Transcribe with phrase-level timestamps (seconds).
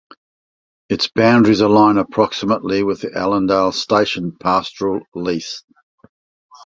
[0.89, 5.61] Its boundaries align approximately with the Allandale Station pastoral lease.